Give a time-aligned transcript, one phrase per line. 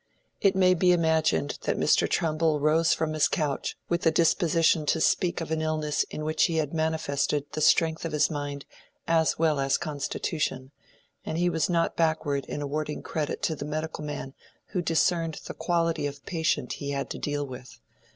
[0.39, 2.09] It may be imagined that Mr.
[2.09, 6.45] Trumbull rose from his couch with a disposition to speak of an illness in which
[6.45, 8.65] he had manifested the strength of his mind
[9.07, 10.71] as well as constitution;
[11.23, 14.33] and he was not backward in awarding credit to the medical man
[14.69, 17.79] who had discerned the quality of patient he had to deal with.